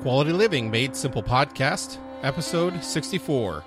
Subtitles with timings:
[0.00, 3.62] Quality Living Made Simple podcast, episode 64.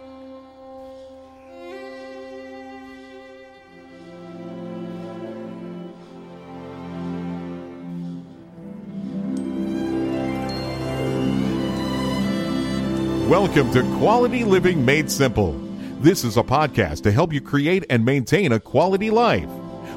[13.30, 15.52] Welcome to Quality Living Made Simple.
[16.00, 19.50] This is a podcast to help you create and maintain a quality life.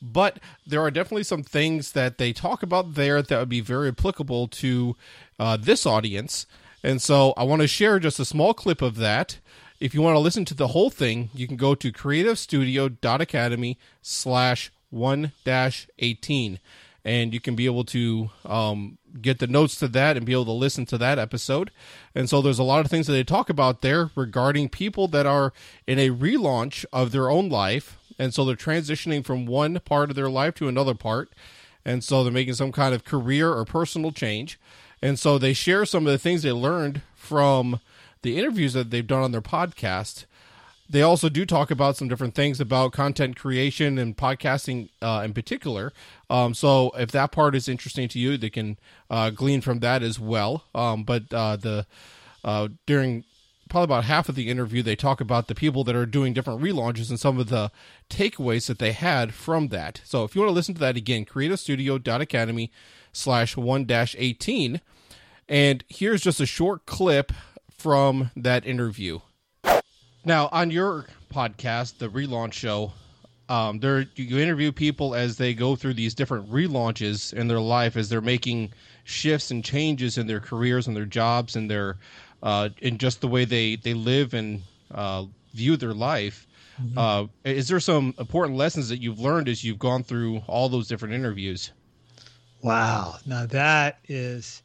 [0.00, 3.88] But there are definitely some things that they talk about there that would be very
[3.88, 4.96] applicable to
[5.38, 6.46] uh, this audience.
[6.82, 9.38] And so I want to share just a small clip of that.
[9.80, 14.70] If you want to listen to the whole thing, you can go to creativestudio.academy slash
[14.90, 16.58] 1 18
[17.04, 20.44] and you can be able to um, get the notes to that and be able
[20.44, 21.70] to listen to that episode.
[22.14, 25.24] And so there's a lot of things that they talk about there regarding people that
[25.24, 25.52] are
[25.86, 27.96] in a relaunch of their own life.
[28.18, 31.30] And so they're transitioning from one part of their life to another part.
[31.84, 34.58] And so they're making some kind of career or personal change.
[35.00, 37.80] And so they share some of the things they learned from
[38.22, 40.24] the interviews that they've done on their podcast
[40.88, 45.34] they also do talk about some different things about content creation and podcasting uh, in
[45.34, 45.92] particular.
[46.30, 48.78] Um, so if that part is interesting to you, they can
[49.10, 50.64] uh, glean from that as well.
[50.74, 51.86] Um, but uh, the
[52.42, 53.24] uh, during
[53.68, 56.60] probably about half of the interview, they talk about the people that are doing different
[56.60, 57.70] relaunches and some of the
[58.10, 60.00] takeaways that they had from that.
[60.04, 62.70] So if you want to listen to that again, creativestudio.academy
[63.12, 64.80] slash one dash 18.
[65.48, 67.32] And here's just a short clip
[67.70, 69.20] from that interview.
[70.24, 72.92] Now, on your podcast, the relaunch show,
[73.48, 77.96] um, there you interview people as they go through these different relaunches in their life
[77.96, 78.72] as they're making
[79.04, 81.96] shifts and changes in their careers and their jobs and their
[82.42, 86.46] uh, in just the way they they live and uh, view their life.
[86.80, 86.98] Mm-hmm.
[86.98, 90.86] Uh, is there some important lessons that you've learned as you've gone through all those
[90.86, 91.72] different interviews?
[92.62, 94.62] Wow, now that is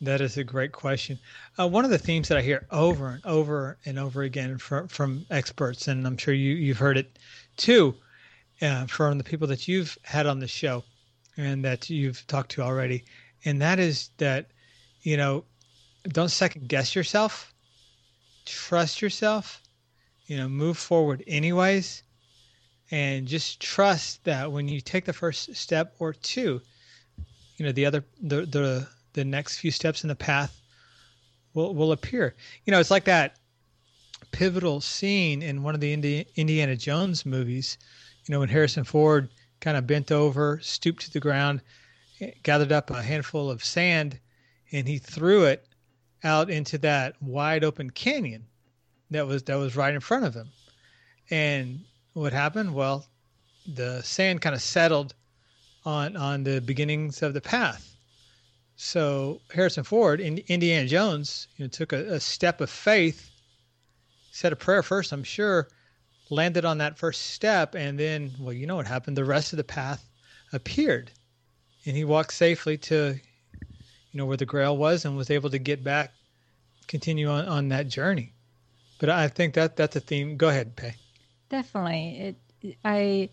[0.00, 1.18] that is a great question.
[1.58, 4.88] Uh, one of the themes that I hear over and over and over again from,
[4.88, 7.18] from experts, and I'm sure you, you've heard it
[7.56, 7.94] too
[8.60, 10.82] uh, from the people that you've had on the show
[11.36, 13.04] and that you've talked to already,
[13.44, 14.50] and that is that,
[15.02, 15.44] you know,
[16.08, 17.52] don't second guess yourself,
[18.44, 19.62] trust yourself,
[20.26, 22.02] you know, move forward anyways,
[22.90, 26.60] and just trust that when you take the first step or two,
[27.56, 30.60] you know, the other, the, the, the next few steps in the path
[31.54, 32.34] will will appear.
[32.64, 33.36] You know, it's like that
[34.30, 37.78] pivotal scene in one of the Indi- Indiana Jones movies.
[38.26, 39.28] You know, when Harrison Ford
[39.60, 41.60] kind of bent over, stooped to the ground,
[42.42, 44.18] gathered up a handful of sand,
[44.70, 45.66] and he threw it
[46.24, 48.46] out into that wide open canyon
[49.10, 50.48] that was that was right in front of him.
[51.30, 51.84] And
[52.14, 52.74] what happened?
[52.74, 53.06] Well,
[53.66, 55.14] the sand kind of settled
[55.84, 57.92] on on the beginnings of the path
[58.84, 63.30] so Harrison Ford, in Indiana Jones, you know, took a, a step of faith,
[64.32, 65.68] said a prayer first, I'm sure,
[66.30, 69.16] landed on that first step, and then, well, you know what happened?
[69.16, 70.08] The rest of the path
[70.52, 71.12] appeared,
[71.86, 73.20] and he walked safely to,
[74.12, 76.12] you know, where the Grail was, and was able to get back,
[76.86, 78.32] continue on on that journey.
[78.98, 80.36] But I think that that's a theme.
[80.36, 80.94] Go ahead, Pei.
[81.48, 83.30] Definitely, it I.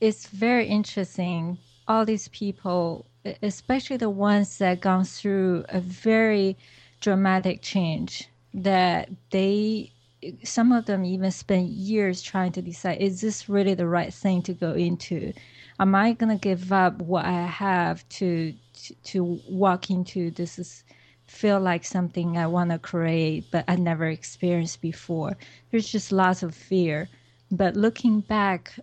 [0.00, 1.58] It's very interesting.
[1.88, 3.06] All these people
[3.42, 6.56] especially the ones that gone through a very
[7.00, 9.92] dramatic change that they
[10.42, 14.42] some of them even spend years trying to decide is this really the right thing
[14.42, 15.32] to go into
[15.78, 20.58] am i going to give up what i have to to, to walk into this
[20.58, 20.84] is
[21.26, 25.36] feel like something i want to create but i never experienced before
[25.70, 27.08] there's just lots of fear
[27.50, 28.78] but looking back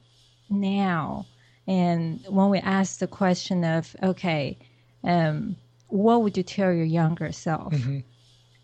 [0.49, 1.25] now
[1.67, 4.57] and when we ask the question of, okay,
[5.03, 5.55] um,
[5.87, 7.73] what would you tell your younger self?
[7.73, 7.99] Mm-hmm.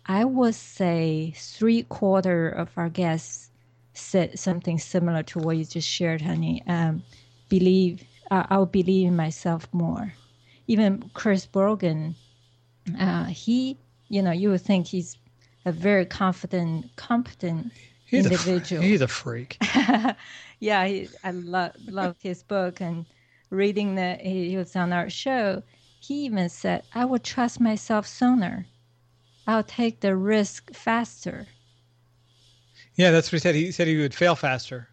[0.06, 3.50] I would say three quarter of our guests
[3.94, 6.62] said something similar to what you just shared, honey.
[6.66, 7.02] Um,
[7.48, 8.02] believe
[8.32, 10.14] uh, I'll believe in myself more.
[10.66, 12.14] Even Chris Brogan,
[12.98, 13.76] uh, he,
[14.08, 15.18] you know, you would think he's
[15.66, 17.72] a very confident, competent
[18.06, 18.82] he's individual.
[18.82, 19.58] A, he's a freak.
[20.60, 23.04] yeah, he, I love love his book, and
[23.50, 25.62] reading the he was on our show,
[26.00, 28.66] he even said, "I would trust myself sooner.
[29.46, 31.48] I'll take the risk faster."
[32.94, 33.54] Yeah, that's what he said.
[33.54, 34.88] He said he would fail faster,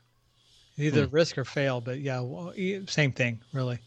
[0.79, 1.15] either hmm.
[1.15, 1.81] risk or fail.
[1.81, 2.53] But yeah, well,
[2.87, 3.79] same thing, really.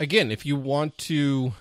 [0.00, 1.52] Again, if you want to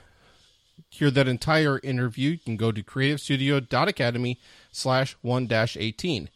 [0.90, 4.40] hear that entire interview, you can go to creativestudio.academy
[4.72, 6.30] slash one dash 18.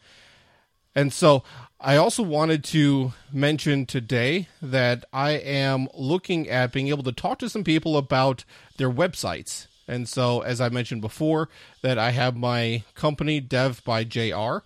[0.95, 1.43] And so
[1.79, 7.39] I also wanted to mention today that I am looking at being able to talk
[7.39, 8.43] to some people about
[8.77, 9.67] their websites.
[9.87, 11.49] And so, as I mentioned before,
[11.81, 14.57] that I have my company, Dev by JR,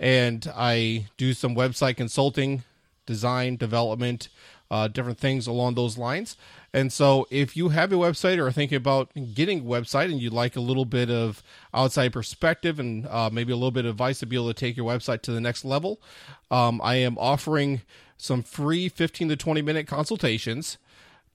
[0.00, 2.64] and I do some website consulting,
[3.04, 4.30] design, development,
[4.70, 6.36] uh, different things along those lines.
[6.72, 10.20] And so, if you have a website or are thinking about getting a website and
[10.20, 11.42] you'd like a little bit of
[11.74, 14.76] outside perspective and uh, maybe a little bit of advice to be able to take
[14.76, 16.00] your website to the next level,
[16.50, 17.82] um, I am offering
[18.16, 20.78] some free 15 to 20 minute consultations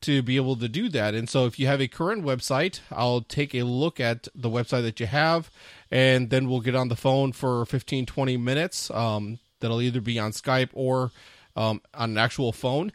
[0.05, 1.13] to be able to do that.
[1.13, 4.83] And so, if you have a current website, I'll take a look at the website
[4.83, 5.51] that you have,
[5.91, 8.89] and then we'll get on the phone for 15, 20 minutes.
[8.91, 11.11] Um, that'll either be on Skype or
[11.55, 12.91] um, on an actual phone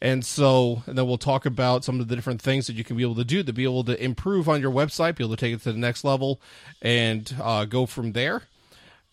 [0.00, 2.96] and so, and then we'll talk about some of the different things that you can
[2.96, 5.40] be able to do to be able to improve on your website, be able to
[5.40, 6.40] take it to the next level,
[6.82, 8.42] and uh, go from there.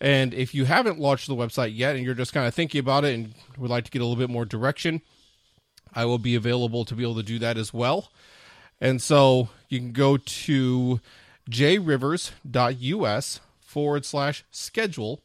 [0.02, 3.06] And if you haven't launched the website yet and you're just kind of thinking about
[3.06, 5.02] it and would like to get a little bit more direction,
[5.96, 8.12] I will be available to be able to do that as well.
[8.82, 11.00] And so you can go to
[11.50, 15.22] jrivers.us forward slash schedule,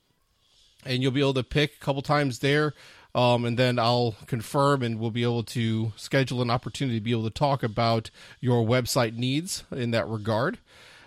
[0.85, 2.75] and you'll be able to pick a couple times there
[3.15, 7.11] um, and then I'll confirm and we'll be able to schedule an opportunity to be
[7.11, 8.11] able to talk about
[8.41, 10.59] your website needs in that regard.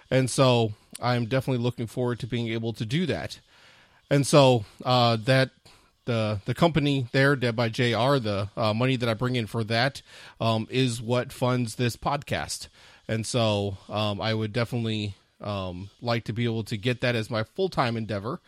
[0.09, 3.39] And so I'm definitely looking forward to being able to do that.
[4.09, 5.51] And so uh, that
[6.05, 9.63] the the company there, Dev by JR, the uh, money that I bring in for
[9.65, 10.01] that
[10.39, 12.67] um, is what funds this podcast.
[13.07, 17.29] And so um, I would definitely um, like to be able to get that as
[17.29, 18.41] my full time endeavor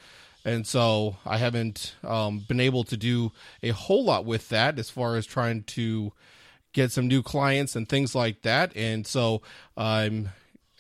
[0.45, 4.89] and so I haven't um, been able to do a whole lot with that as
[4.89, 6.11] far as trying to
[6.73, 8.75] get some new clients and things like that.
[8.75, 9.41] And so
[9.77, 10.29] I'm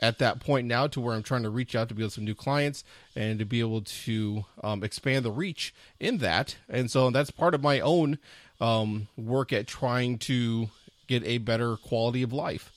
[0.03, 2.35] at that point now to where I'm trying to reach out to build some new
[2.35, 2.83] clients
[3.15, 6.57] and to be able to um, expand the reach in that.
[6.67, 8.19] And so that's part of my own
[8.59, 10.67] um, work at trying to
[11.07, 12.69] get a better quality of life.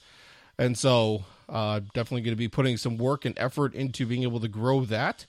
[0.56, 4.38] And so uh, definitely going to be putting some work and effort into being able
[4.38, 5.26] to grow that.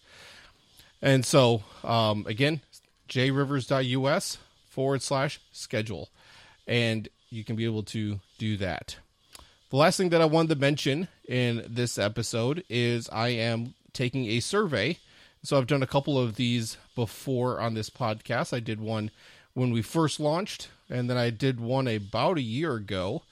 [1.02, 2.62] And so, um, again,
[3.10, 4.38] jrivers.us
[4.70, 6.10] forward slash schedule.
[6.68, 8.98] And you can be able to do that.
[9.70, 14.26] The last thing that I wanted to mention in this episode is I am taking
[14.28, 14.98] a survey.
[15.44, 18.54] So I've done a couple of these before on this podcast.
[18.54, 19.12] I did one
[19.54, 23.24] when we first launched, and then I did one about a year ago.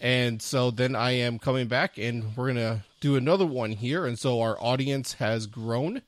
[0.00, 4.06] And so then I am coming back and we're going to do another one here.
[4.06, 6.02] And so our audience has grown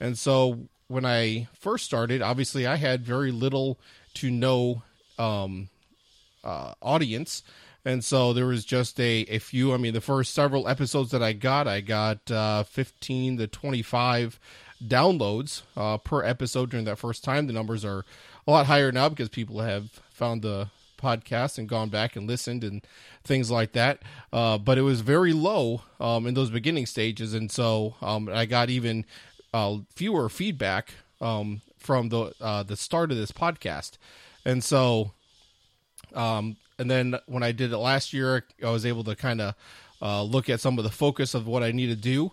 [0.00, 3.78] and so when I first started, obviously I had very little
[4.14, 4.82] to no
[5.18, 5.68] um,
[6.42, 7.42] uh, audience.
[7.84, 9.72] And so there was just a, a few.
[9.72, 14.38] I mean, the first several episodes that I got, I got uh, 15 to 25
[14.86, 17.46] downloads uh, per episode during that first time.
[17.46, 18.04] The numbers are
[18.46, 20.68] a lot higher now because people have found the
[21.00, 22.86] podcast and gone back and listened and
[23.24, 24.02] things like that.
[24.32, 28.46] Uh, but it was very low um, in those beginning stages, and so um, I
[28.46, 29.04] got even
[29.52, 33.92] uh, viewer feedback um, from the uh, the start of this podcast,
[34.44, 35.12] and so,
[36.14, 39.54] um, and then when I did it last year, I was able to kind of
[40.00, 42.32] uh, look at some of the focus of what I need to do.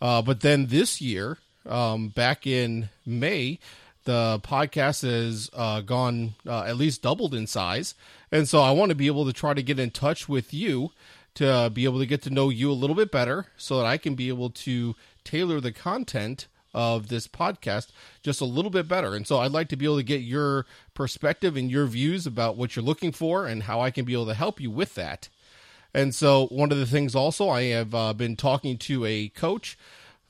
[0.00, 3.58] Uh, but then this year, um, back in May,
[4.04, 7.94] the podcast has uh, gone uh, at least doubled in size,
[8.30, 10.92] and so I want to be able to try to get in touch with you
[11.34, 13.98] to be able to get to know you a little bit better, so that I
[13.98, 16.46] can be able to tailor the content
[16.78, 17.88] of this podcast
[18.22, 19.16] just a little bit better.
[19.16, 22.56] And so I'd like to be able to get your perspective and your views about
[22.56, 25.28] what you're looking for and how I can be able to help you with that.
[25.92, 29.76] And so one of the things also I have uh, been talking to a coach,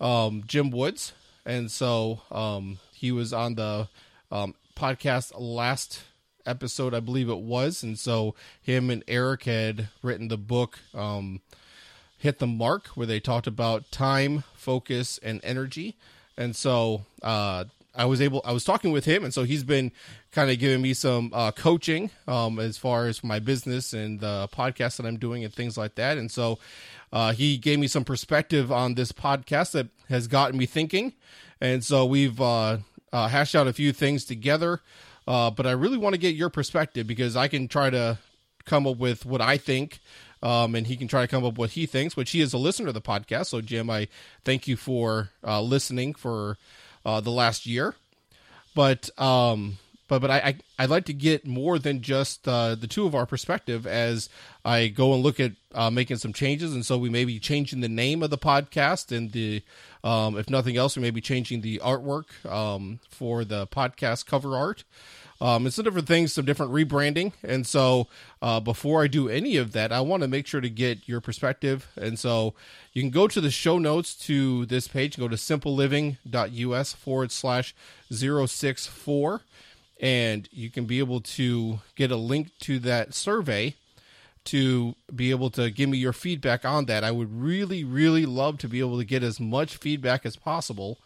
[0.01, 1.13] um, Jim Woods,
[1.45, 3.89] and so um, he was on the
[4.31, 6.01] um, podcast last
[6.47, 11.43] episode, I believe it was, and so him and Eric had written the book um,
[12.17, 15.97] "Hit the Mark," where they talked about time, focus, and energy.
[16.39, 17.65] And so uh,
[17.95, 19.91] I was able, I was talking with him, and so he's been
[20.31, 24.49] kind of giving me some uh, coaching um, as far as my business and the
[24.53, 26.17] podcast that I'm doing and things like that.
[26.17, 26.61] And so
[27.13, 31.13] uh, he gave me some perspective on this podcast that has gotten me thinking.
[31.61, 32.79] And so we've uh,
[33.13, 34.81] uh hashed out a few things together.
[35.27, 38.19] Uh, but I really want to get your perspective because I can try to
[38.65, 39.99] come up with what I think.
[40.43, 42.53] Um, and he can try to come up with what he thinks, which he is
[42.53, 43.47] a listener to the podcast.
[43.47, 44.09] So, Jim, I
[44.45, 46.59] thank you for uh, listening for
[47.05, 47.95] uh, the last year.
[48.75, 49.79] But um,
[50.09, 53.15] but but I, I I'd like to get more than just uh, the two of
[53.15, 54.29] our perspective as
[54.65, 57.81] I go and look at uh, making some changes, and so we may be changing
[57.81, 59.63] the name of the podcast and the
[60.03, 64.57] um, if nothing else, we may be changing the artwork um, for the podcast cover
[64.57, 64.85] art.
[65.41, 67.33] Um, and some different things, some different rebranding.
[67.45, 68.09] And so,
[68.43, 71.21] uh, before I do any of that, I want to make sure to get your
[71.21, 71.89] perspective.
[71.97, 72.55] And so,
[72.93, 77.73] you can go to the show notes to this page, go to simpleliving.us forward slash
[78.11, 79.43] 064,
[80.01, 83.75] and you can be able to get a link to that survey
[84.49, 87.05] to be able to give me your feedback on that.
[87.05, 90.99] I would really, really love to be able to get as much feedback as possible.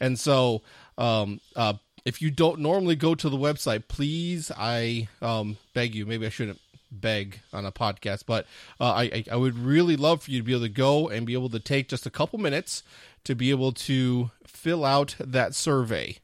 [0.00, 0.60] And so,
[0.98, 1.74] um, uh,
[2.04, 6.06] if you don't normally go to the website, please, I um, beg you.
[6.06, 8.46] Maybe I shouldn't beg on a podcast, but
[8.80, 11.34] uh, I, I would really love for you to be able to go and be
[11.34, 12.82] able to take just a couple minutes
[13.24, 16.16] to be able to fill out that survey.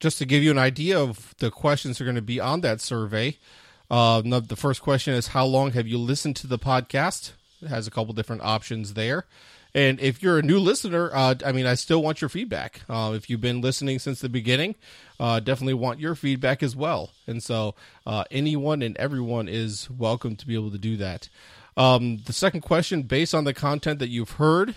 [0.00, 2.62] Just to give you an idea of the questions that are going to be on
[2.62, 3.36] that survey.
[3.90, 7.32] Uh, the first question is How long have you listened to the podcast?
[7.60, 9.26] It has a couple different options there.
[9.74, 12.80] And if you're a new listener, uh, I mean, I still want your feedback.
[12.88, 14.74] Uh, if you've been listening since the beginning,
[15.20, 17.10] uh, definitely want your feedback as well.
[17.26, 17.74] And so,
[18.06, 21.28] uh, anyone and everyone is welcome to be able to do that.
[21.76, 24.74] Um, the second question, based on the content that you've heard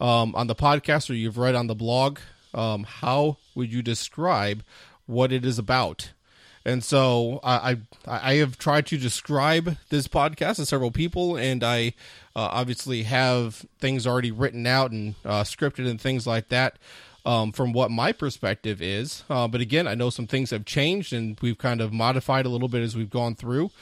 [0.00, 2.18] um, on the podcast or you've read on the blog,
[2.52, 4.62] um, how would you describe
[5.06, 6.10] what it is about?
[6.64, 11.62] And so I, I, I have tried to describe this podcast to several people, and
[11.62, 11.94] I
[12.36, 16.78] uh, obviously have things already written out and uh, scripted and things like that.
[17.24, 21.12] Um, from what my perspective is, uh, but again, I know some things have changed
[21.12, 23.72] and we've kind of modified a little bit as we've gone through.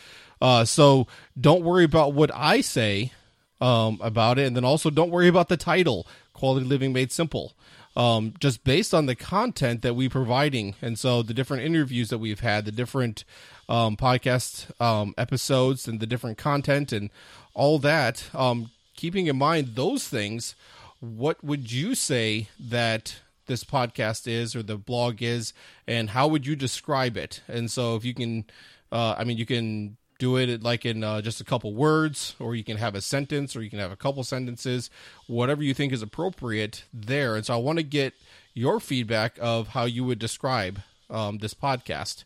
[0.40, 1.06] Uh, so
[1.38, 3.12] don't worry about what I say
[3.61, 7.52] um, about it, and then also don't worry about the title, "Quality Living Made Simple."
[7.96, 10.74] Um, just based on the content that we're providing.
[10.82, 13.24] And so the different interviews that we've had, the different
[13.68, 17.10] um, podcast um, episodes, and the different content and
[17.54, 20.54] all that, um, keeping in mind those things,
[21.00, 25.52] what would you say that this podcast is or the blog is,
[25.86, 27.42] and how would you describe it?
[27.46, 28.44] And so if you can,
[28.90, 32.54] uh, I mean, you can do it like in uh, just a couple words, or
[32.54, 34.88] you can have a sentence, or you can have a couple sentences,
[35.26, 37.37] whatever you think is appropriate there.
[37.37, 38.14] And so I want to get
[38.54, 42.25] your feedback of how you would describe um, this podcast.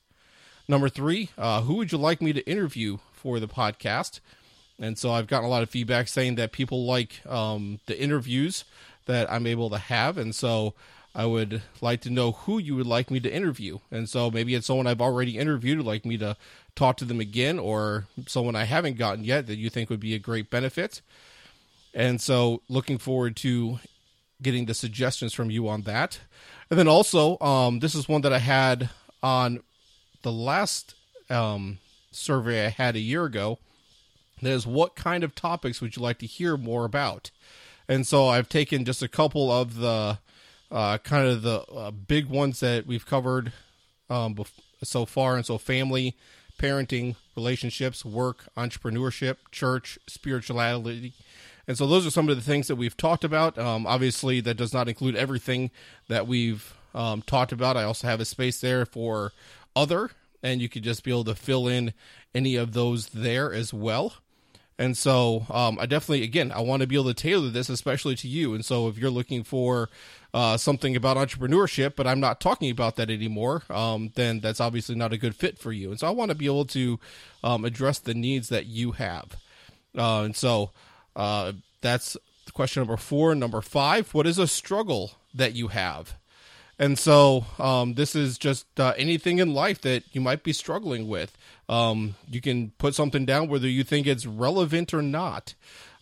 [0.68, 4.20] Number three, uh, who would you like me to interview for the podcast?
[4.78, 8.64] And so I've gotten a lot of feedback saying that people like um, the interviews
[9.06, 10.18] that I'm able to have.
[10.18, 10.74] And so
[11.14, 13.80] I would like to know who you would like me to interview.
[13.90, 16.36] And so maybe it's someone I've already interviewed, like me to
[16.78, 20.14] talk to them again, or someone I haven't gotten yet that you think would be
[20.14, 21.02] a great benefit.
[21.92, 23.80] And so, looking forward to
[24.40, 26.20] getting the suggestions from you on that.
[26.70, 28.90] And then also, um, this is one that I had
[29.22, 29.60] on
[30.22, 30.94] the last
[31.28, 31.78] um,
[32.12, 33.58] survey I had a year ago.
[34.40, 37.32] That is, what kind of topics would you like to hear more about?
[37.88, 40.18] And so I've taken just a couple of the
[40.70, 43.52] uh, kind of the uh, big ones that we've covered
[44.08, 44.52] um, bef-
[44.84, 45.34] so far.
[45.34, 46.14] And so, family,
[46.58, 51.14] parenting, relationships, work, entrepreneurship, church, spirituality.
[51.66, 53.58] And so those are some of the things that we've talked about.
[53.58, 55.70] Um, obviously, that does not include everything
[56.08, 57.76] that we've um, talked about.
[57.76, 59.32] I also have a space there for
[59.76, 60.10] other,
[60.42, 61.92] and you could just be able to fill in
[62.34, 64.14] any of those there as well.
[64.78, 68.14] And so um, I definitely, again, I want to be able to tailor this, especially
[68.16, 68.54] to you.
[68.54, 69.88] And so if you're looking for
[70.32, 74.94] uh, something about entrepreneurship, but I'm not talking about that anymore, um, then that's obviously
[74.94, 75.90] not a good fit for you.
[75.90, 77.00] And so I want to be able to
[77.42, 79.36] um, address the needs that you have.
[79.96, 80.70] Uh, and so
[81.16, 82.16] uh, that's
[82.52, 83.34] question number four.
[83.34, 86.14] Number five, what is a struggle that you have?
[86.78, 91.08] And so um, this is just uh, anything in life that you might be struggling
[91.08, 91.36] with.
[91.68, 95.54] Um, you can put something down whether you think it's relevant or not.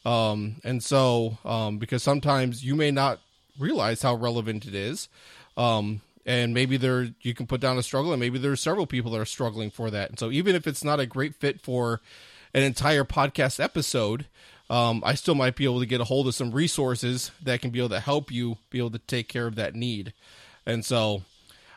[0.04, 3.18] Um, and so, um, because sometimes you may not
[3.58, 5.08] realize how relevant it is.
[5.56, 9.12] Um, and maybe there you can put down a struggle, and maybe there's several people
[9.12, 10.10] that are struggling for that.
[10.10, 12.00] And so, even if it's not a great fit for
[12.52, 14.26] an entire podcast episode,
[14.68, 17.70] um, I still might be able to get a hold of some resources that can
[17.70, 20.12] be able to help you be able to take care of that need.
[20.66, 21.22] And so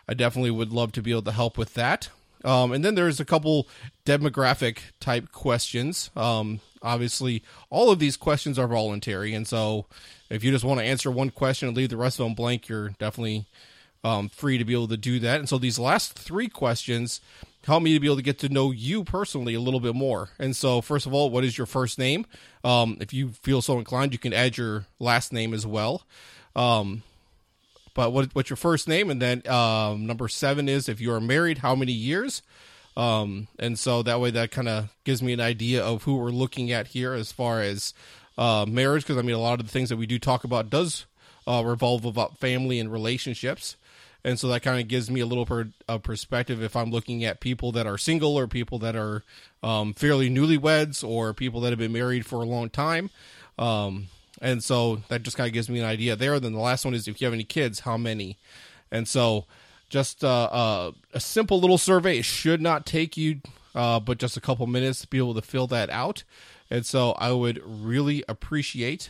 [0.08, 2.10] I definitely would love to be able to help with that.
[2.44, 3.68] Um, and then there's a couple
[4.06, 6.10] demographic type questions.
[6.16, 9.34] Um, obviously, all of these questions are voluntary.
[9.34, 9.86] And so
[10.30, 12.70] if you just want to answer one question and leave the rest of them blank,
[12.70, 13.46] you're definitely
[14.04, 15.40] um, free to be able to do that.
[15.40, 17.22] And so these last three questions
[17.66, 20.30] help me to be able to get to know you personally a little bit more.
[20.40, 22.26] And so, first of all, what is your first name?
[22.64, 26.04] Um, if you feel so inclined, you can add your last name as well.
[26.56, 27.04] Um,
[28.00, 29.10] but what, what's your first name?
[29.10, 32.42] And then um, number seven is if you are married, how many years?
[32.96, 36.30] Um, and so that way, that kind of gives me an idea of who we're
[36.30, 37.94] looking at here as far as
[38.38, 39.04] uh, marriage.
[39.04, 41.08] Because I mean, a lot of the things that we do talk about does
[41.46, 43.76] uh, revolve about family and relationships
[44.24, 47.24] and so that kind of gives me a little per, a perspective if I'm looking
[47.24, 49.24] at people that are single or people that are
[49.64, 53.10] um, fairly newlyweds or people that have been married for a long time.
[53.58, 54.08] Um,
[54.42, 56.40] and so that just kind of gives me an idea there.
[56.40, 58.38] Then the last one is if you have any kids, how many?
[58.92, 59.46] And so
[59.90, 62.20] just uh, uh, a simple little survey.
[62.20, 63.42] It should not take you
[63.76, 66.24] uh, but just a couple minutes to be able to fill that out.
[66.70, 69.10] And so I would really appreciate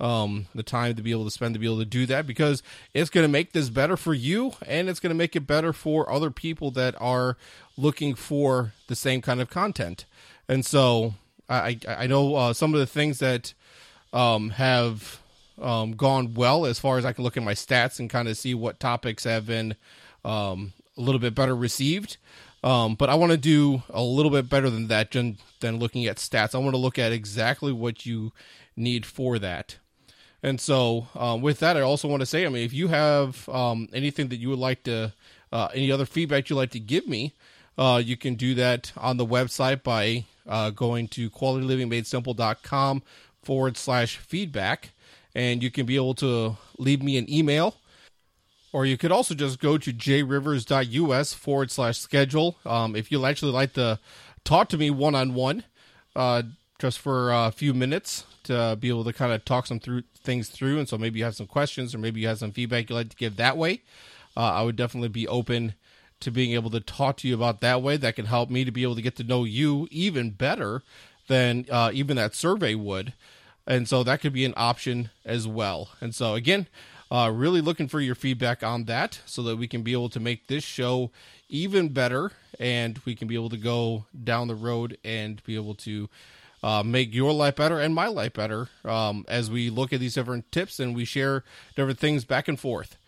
[0.00, 2.62] um, the time to be able to spend to be able to do that because
[2.94, 5.72] it's going to make this better for you and it's going to make it better
[5.72, 7.36] for other people that are
[7.76, 10.04] looking for the same kind of content.
[10.48, 11.14] And so
[11.48, 13.54] I, I know uh, some of the things that
[14.12, 15.20] um, have
[15.60, 18.36] um, gone well as far as I can look at my stats and kind of
[18.36, 19.76] see what topics have been
[20.24, 22.16] um, a little bit better received.
[22.64, 26.06] Um, but I want to do a little bit better than that than, than looking
[26.06, 26.54] at stats.
[26.54, 28.32] I want to look at exactly what you
[28.76, 29.76] need for that.
[30.42, 33.48] And so, um, with that, I also want to say, I mean, if you have
[33.48, 35.12] um, anything that you would like to,
[35.52, 37.34] uh, any other feedback you'd like to give me,
[37.76, 43.02] uh, you can do that on the website by uh, going to qualitylivingmadesimple.com
[43.42, 44.90] forward slash feedback.
[45.34, 47.76] And you can be able to leave me an email.
[48.72, 52.56] Or you could also just go to jrivers.us forward slash schedule.
[52.66, 53.98] Um, if you'd actually like to
[54.44, 55.64] talk to me one on one,
[56.78, 60.48] just for a few minutes to be able to kind of talk some through things
[60.48, 60.78] through.
[60.78, 63.10] And so maybe you have some questions or maybe you have some feedback you'd like
[63.10, 63.82] to give that way.
[64.36, 65.74] Uh, I would definitely be open
[66.20, 67.96] to being able to talk to you about that way.
[67.96, 70.82] That can help me to be able to get to know you even better
[71.28, 73.14] than uh, even that survey would.
[73.66, 75.90] And so that could be an option as well.
[76.00, 76.66] And so again,
[77.10, 80.20] uh, really looking for your feedback on that so that we can be able to
[80.20, 81.10] make this show
[81.48, 85.74] even better and we can be able to go down the road and be able
[85.74, 86.08] to
[86.62, 90.14] uh, make your life better and my life better um, as we look at these
[90.14, 91.44] different tips and we share
[91.76, 92.98] different things back and forth.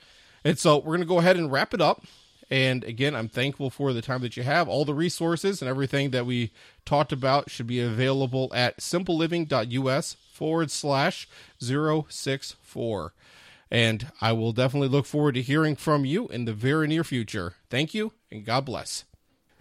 [0.44, 2.04] And so we're going to go ahead and wrap it up.
[2.50, 4.68] And again, I'm thankful for the time that you have.
[4.68, 6.50] All the resources and everything that we
[6.84, 11.28] talked about should be available at simpleliving.us forward slash
[11.60, 13.12] 064.
[13.70, 17.54] And I will definitely look forward to hearing from you in the very near future.
[17.68, 19.04] Thank you and God bless.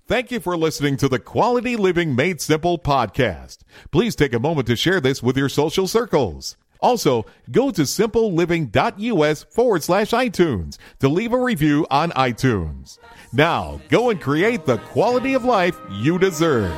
[0.08, 3.60] Thank you for listening to the Quality Living Made Simple podcast.
[3.92, 6.58] Please take a moment to share this with your social circles.
[6.80, 13.00] Also, go to simpleliving.us forward slash iTunes to leave a review on iTunes.
[13.34, 16.74] Now, go and create the quality of life you deserve.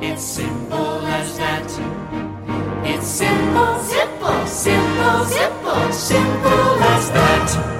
[0.00, 1.70] It's simple as that.
[2.84, 7.75] It's simple, simple, simple, simple, simple